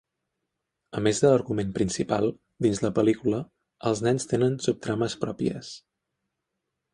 A 0.99 1.01
més 1.07 1.19
de 1.25 1.29
l'argument 1.33 1.75
principal, 1.75 2.25
dins 2.67 2.81
la 2.85 2.91
pel·lícula, 3.01 3.43
els 3.91 4.03
nens 4.09 4.27
tenen 4.33 4.57
subtrames 4.71 5.19
pròpies. 5.27 5.71